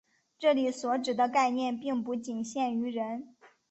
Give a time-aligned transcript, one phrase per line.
[0.39, 3.35] 这里所指的概念并不仅限于人。